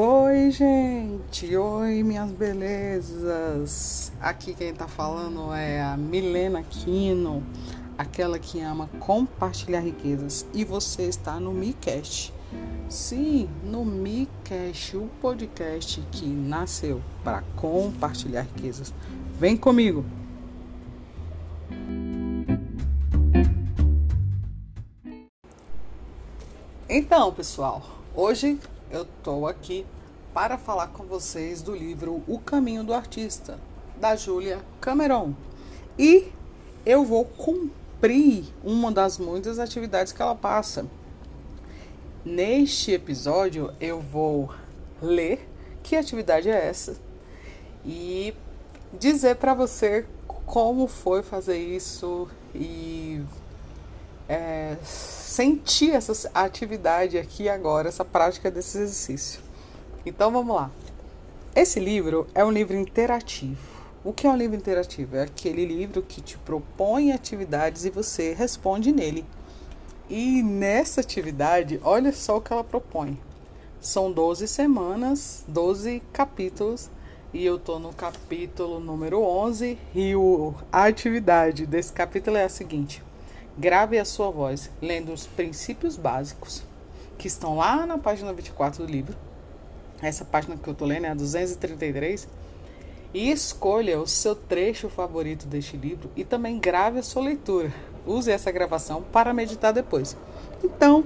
[0.00, 1.56] Oi, gente!
[1.56, 4.12] Oi, minhas belezas!
[4.20, 7.42] Aqui quem tá falando é a Milena Quino,
[7.98, 10.46] aquela que ama compartilhar riquezas.
[10.54, 12.32] E você está no MiCast.
[12.88, 18.94] Sim, no MiCast, o podcast que nasceu para compartilhar riquezas.
[19.36, 20.04] Vem comigo!
[26.88, 27.82] Então, pessoal,
[28.14, 28.60] hoje
[28.90, 29.84] eu estou aqui
[30.32, 33.58] para falar com vocês do livro O Caminho do Artista,
[34.00, 35.34] da Júlia Cameron.
[35.98, 36.32] E
[36.86, 40.86] eu vou cumprir uma das muitas atividades que ela passa.
[42.24, 44.50] Neste episódio, eu vou
[45.02, 45.48] ler
[45.82, 46.96] que atividade é essa
[47.84, 48.34] e
[48.92, 50.06] dizer para você
[50.46, 53.20] como foi fazer isso e
[54.28, 59.40] é, sentir essa atividade aqui agora, essa prática desse exercício.
[60.04, 60.70] Então vamos lá.
[61.56, 63.78] Esse livro é um livro interativo.
[64.04, 65.16] O que é um livro interativo?
[65.16, 69.24] É aquele livro que te propõe atividades e você responde nele.
[70.08, 73.18] E nessa atividade, olha só o que ela propõe.
[73.80, 76.90] São 12 semanas, 12 capítulos,
[77.32, 80.12] e eu tô no capítulo número 11 e
[80.72, 83.02] a atividade desse capítulo é a seguinte:
[83.58, 86.62] Grave a sua voz lendo os princípios básicos
[87.18, 89.16] que estão lá na página 24 do livro.
[90.00, 92.28] Essa página que eu estou lendo é a 233.
[93.12, 97.74] E escolha o seu trecho favorito deste livro e também grave a sua leitura.
[98.06, 100.16] Use essa gravação para meditar depois.
[100.62, 101.02] Então,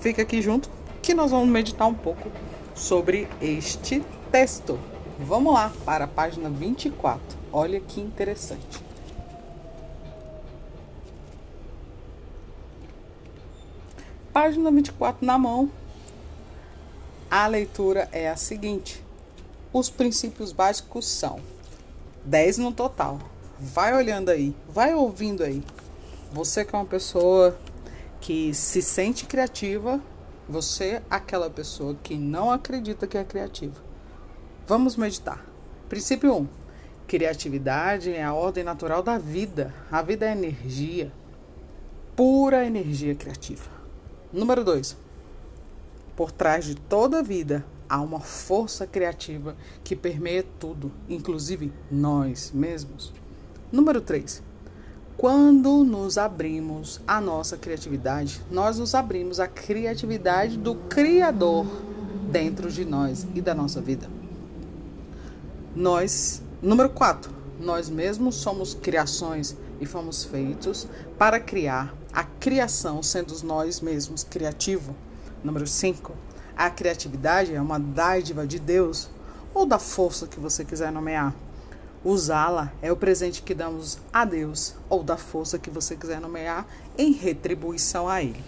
[0.00, 0.68] fica aqui junto
[1.00, 2.28] que nós vamos meditar um pouco
[2.74, 4.80] sobre este texto.
[5.20, 7.22] Vamos lá para a página 24.
[7.52, 8.83] Olha que interessante.
[14.34, 15.70] Página 24 na mão.
[17.30, 19.00] A leitura é a seguinte:
[19.72, 21.38] os princípios básicos são
[22.24, 23.20] 10 no total.
[23.60, 25.62] Vai olhando aí, vai ouvindo aí.
[26.32, 27.56] Você que é uma pessoa
[28.20, 30.00] que se sente criativa,
[30.48, 33.80] você aquela pessoa que não acredita que é criativa.
[34.66, 35.46] Vamos meditar.
[35.88, 36.48] Princípio 1.
[37.06, 39.72] Criatividade é a ordem natural da vida.
[39.92, 41.12] A vida é energia,
[42.16, 43.83] pura energia criativa.
[44.34, 44.96] Número 2.
[46.16, 52.50] Por trás de toda a vida há uma força criativa que permeia tudo, inclusive nós
[52.52, 53.12] mesmos.
[53.70, 54.42] Número 3.
[55.16, 61.66] Quando nos abrimos à nossa criatividade, nós nos abrimos à criatividade do Criador
[62.28, 64.10] dentro de nós e da nossa vida.
[65.76, 70.86] Nós, número 4, nós mesmos somos criações e fomos feitos
[71.18, 74.94] para criar a criação sendo nós mesmos criativo.
[75.42, 76.12] Número 5.
[76.56, 79.08] A criatividade é uma dádiva de Deus
[79.52, 81.34] ou da força que você quiser nomear.
[82.04, 86.66] Usá-la é o presente que damos a Deus ou da força que você quiser nomear
[86.98, 88.44] em retribuição a Ele.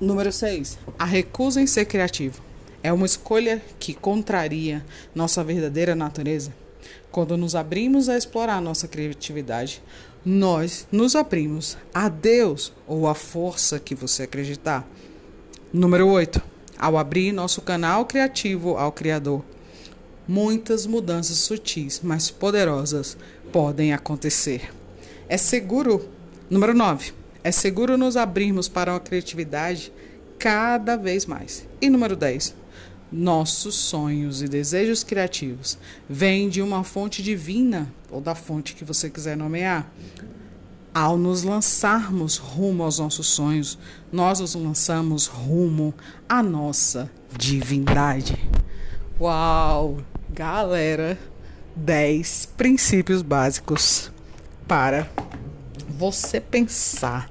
[0.00, 0.78] Número 6.
[0.98, 2.40] A recusa em ser criativo
[2.82, 4.84] é uma escolha que contraria
[5.14, 6.52] nossa verdadeira natureza.
[7.10, 9.82] Quando nos abrimos a explorar nossa criatividade,
[10.24, 14.86] nós nos abrimos a Deus ou a força que você acreditar.
[15.72, 16.42] Número 8.
[16.78, 19.44] Ao abrir nosso canal criativo ao Criador,
[20.26, 23.16] muitas mudanças sutis, mas poderosas
[23.52, 24.72] podem acontecer.
[25.28, 26.08] É seguro.
[26.48, 27.12] Número 9.
[27.42, 29.92] É seguro nos abrirmos para uma criatividade
[30.38, 31.66] cada vez mais.
[31.80, 32.59] E número 10.
[33.12, 35.76] Nossos sonhos e desejos criativos
[36.08, 39.90] vêm de uma fonte divina, ou da fonte que você quiser nomear.
[40.94, 43.78] Ao nos lançarmos rumo aos nossos sonhos,
[44.12, 45.94] nós nos lançamos rumo
[46.28, 48.36] à nossa divindade.
[49.20, 49.98] Uau!
[50.32, 51.18] Galera,
[51.76, 54.10] 10 princípios básicos
[54.66, 55.10] para
[55.88, 57.28] você pensar.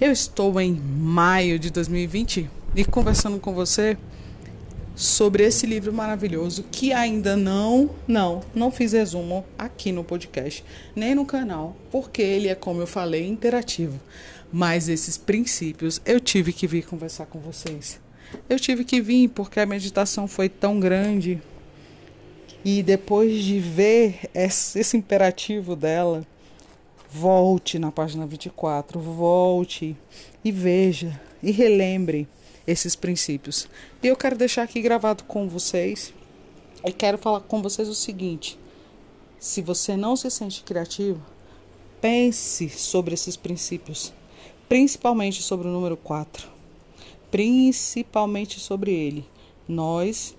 [0.00, 3.96] Eu estou em maio de 2020 e conversando com você
[4.98, 10.64] sobre esse livro maravilhoso que ainda não, não, não fiz resumo aqui no podcast,
[10.96, 14.00] nem no canal, porque ele é, como eu falei, interativo.
[14.52, 18.00] Mas esses princípios eu tive que vir conversar com vocês.
[18.48, 21.40] Eu tive que vir porque a meditação foi tão grande.
[22.64, 26.26] E depois de ver esse imperativo dela,
[27.08, 29.96] volte na página 24, volte
[30.44, 32.26] e veja e relembre
[32.68, 33.66] esses princípios.
[34.02, 36.12] E eu quero deixar aqui gravado com vocês
[36.84, 38.58] e quero falar com vocês o seguinte:
[39.38, 41.20] se você não se sente criativo,
[41.98, 44.12] pense sobre esses princípios,
[44.68, 46.46] principalmente sobre o número 4.
[47.30, 49.26] principalmente sobre ele.
[49.66, 50.36] Nós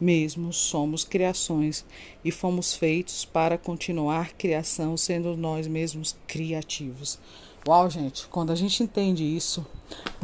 [0.00, 1.84] mesmos somos criações
[2.24, 7.18] e fomos feitos para continuar criação, sendo nós mesmos criativos.
[7.66, 9.66] Uau, gente, quando a gente entende isso,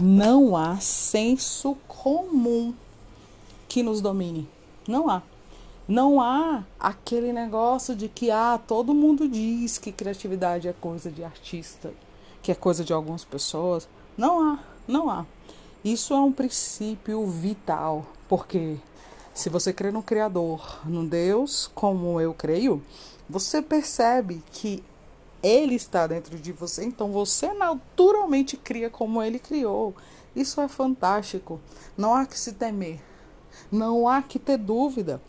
[0.00, 2.74] não há senso comum
[3.68, 4.48] que nos domine.
[4.86, 5.22] Não há.
[5.86, 11.24] Não há aquele negócio de que ah, todo mundo diz que criatividade é coisa de
[11.24, 11.92] artista,
[12.42, 13.88] que é coisa de algumas pessoas.
[14.16, 15.26] Não há, não há.
[15.84, 18.76] Isso é um princípio vital, porque
[19.34, 22.82] se você crê no Criador, no Deus, como eu creio,
[23.28, 24.82] você percebe que
[25.42, 29.94] Ele está dentro de você, então você naturalmente cria como Ele criou.
[30.34, 31.60] Isso é fantástico.
[31.96, 33.00] Não há que se temer,
[33.70, 35.20] não há que ter dúvida.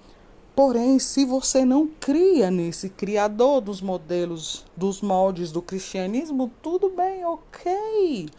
[0.55, 7.25] Porém, se você não cria nesse criador dos modelos, dos moldes do cristianismo, tudo bem,
[7.25, 8.29] ok.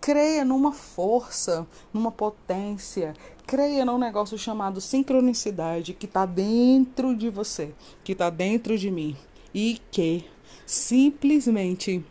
[0.00, 3.12] Creia numa força, numa potência.
[3.44, 7.74] Creia num negócio chamado sincronicidade que está dentro de você,
[8.04, 9.16] que está dentro de mim
[9.52, 10.24] e que
[10.66, 12.04] simplesmente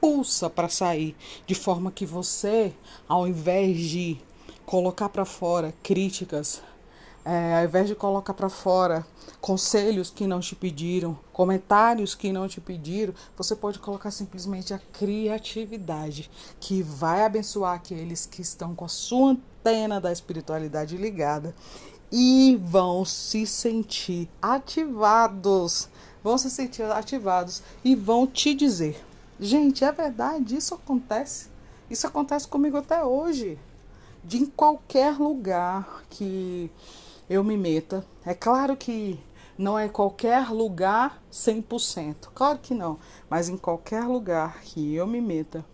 [0.00, 1.16] pulsa para sair,
[1.46, 2.72] de forma que você,
[3.08, 4.18] ao invés de
[4.64, 6.62] colocar para fora críticas,
[7.24, 9.04] é, ao invés de colocar para fora
[9.40, 14.78] conselhos que não te pediram, comentários que não te pediram, você pode colocar simplesmente a
[14.78, 16.30] criatividade,
[16.60, 21.52] que vai abençoar aqueles que estão com a sua antena da espiritualidade ligada
[22.12, 25.88] e vão se sentir ativados.
[26.26, 29.00] Vão se sentir ativados e vão te dizer:
[29.38, 31.48] gente, é verdade, isso acontece.
[31.88, 33.56] Isso acontece comigo até hoje.
[34.24, 36.68] De em qualquer lugar que
[37.30, 38.04] eu me meta.
[38.24, 39.20] É claro que
[39.56, 42.98] não é qualquer lugar 100%, claro que não,
[43.30, 45.64] mas em qualquer lugar que eu me meta,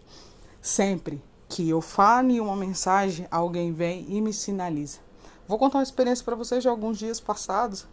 [0.61, 4.99] sempre que eu fale uma mensagem, alguém vem e me sinaliza.
[5.49, 7.87] Vou contar uma experiência para vocês de alguns dias passados,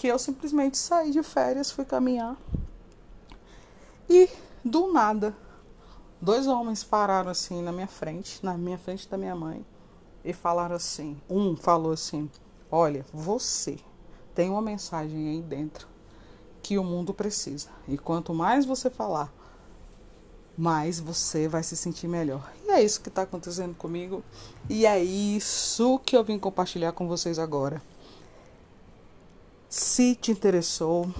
[0.00, 2.34] que eu simplesmente saí de férias, fui caminhar
[4.08, 4.30] e
[4.64, 5.36] do nada
[6.18, 9.62] dois homens pararam assim na minha frente, na minha frente da minha mãe,
[10.24, 12.30] e falaram assim, um falou assim:
[12.70, 13.78] Olha, você
[14.34, 15.86] tem uma mensagem aí dentro
[16.62, 17.68] que o mundo precisa.
[17.86, 19.30] E quanto mais você falar,
[20.56, 22.50] mais você vai se sentir melhor.
[22.64, 24.24] E é isso que está acontecendo comigo.
[24.66, 27.82] E é isso que eu vim compartilhar com vocês agora.
[30.00, 31.10] Se te interessou,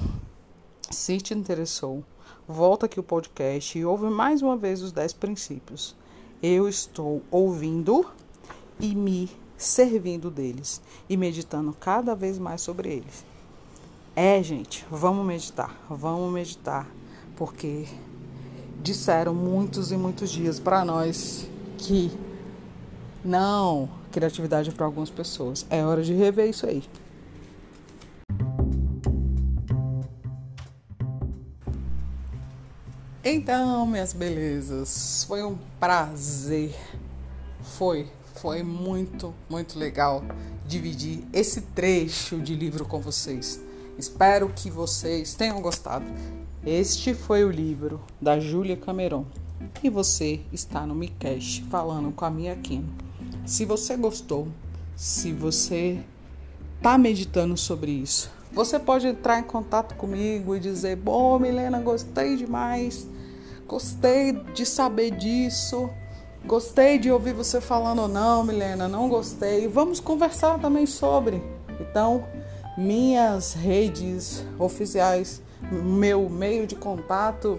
[0.91, 2.03] se te interessou,
[2.49, 5.95] volta aqui o podcast e ouve mais uma vez os 10 princípios.
[6.43, 8.07] Eu estou ouvindo
[8.81, 10.81] e me servindo deles
[11.11, 13.23] e meditando cada vez mais sobre eles.
[14.17, 16.89] É, gente, vamos meditar, vamos meditar,
[17.37, 17.85] porque
[18.83, 22.11] disseram muitos e muitos dias para nós que
[23.23, 25.67] não, criatividade é para algumas pessoas.
[25.69, 26.83] É hora de rever isso aí.
[33.23, 36.75] Então, minhas belezas, foi um prazer.
[37.63, 38.09] Foi
[38.41, 40.25] foi muito, muito legal
[40.67, 43.61] dividir esse trecho de livro com vocês.
[43.99, 46.07] Espero que vocês tenham gostado.
[46.65, 49.27] Este foi o livro da Júlia Cameron
[49.83, 52.89] e você está no Micast falando com a minha Aquino.
[53.45, 54.49] Se você gostou,
[54.97, 56.01] se você
[56.79, 62.37] está meditando sobre isso, você pode entrar em contato comigo e dizer: Bom, Milena, gostei
[62.37, 63.07] demais,
[63.67, 65.91] gostei de saber disso.
[66.45, 69.69] Gostei de ouvir você falando não, Milena, não gostei.
[69.69, 71.43] Vamos conversar também sobre.
[71.79, 72.25] Então,
[72.79, 77.59] minhas redes oficiais, meu meio de contato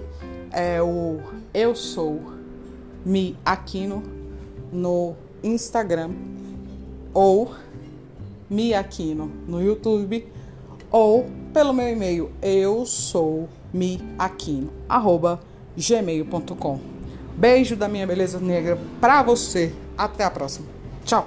[0.51, 1.19] é o
[1.53, 2.33] eu sou
[3.05, 4.01] Mi Aquino
[4.71, 6.09] no Instagram
[7.13, 7.53] ou
[8.49, 10.27] Mi Aquino no YouTube
[10.91, 13.47] ou pelo meu e-mail eu sou
[15.75, 16.91] gmail.com
[17.35, 19.73] Beijo da minha beleza negra pra você.
[19.97, 20.67] Até a próxima.
[21.03, 21.25] Tchau.